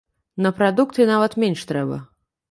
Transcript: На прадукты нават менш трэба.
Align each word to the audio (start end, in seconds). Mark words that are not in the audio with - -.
На 0.45 0.51
прадукты 0.59 1.05
нават 1.09 1.35
менш 1.43 1.61
трэба. 1.73 1.99